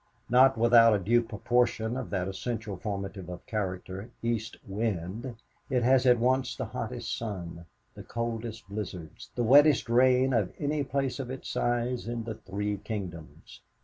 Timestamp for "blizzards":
8.67-9.29